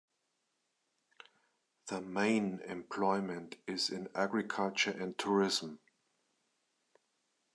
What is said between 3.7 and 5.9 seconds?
in agriculture and tourism.